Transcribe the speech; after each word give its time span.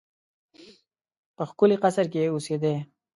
په 1.35 1.43
ښکلي 1.49 1.77
قصر 1.83 2.05
کې 2.13 2.31
اوسېدی. 2.33 2.75